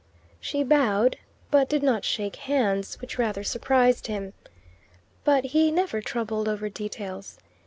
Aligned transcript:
She 0.39 0.63
bowed, 0.63 1.17
but 1.51 1.69
did 1.69 1.83
not 1.83 2.03
shake 2.03 2.37
hands, 2.37 2.99
which 2.99 3.19
rather 3.19 3.43
surprised 3.43 4.07
him. 4.07 4.33
But 5.23 5.43
he 5.53 5.69
never 5.69 6.01
troubled 6.01 6.47
over 6.49 6.69
"details." 6.69 7.37